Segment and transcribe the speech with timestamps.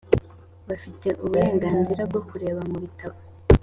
[0.67, 3.17] bafite uburenganzira bwo kureba mubitabo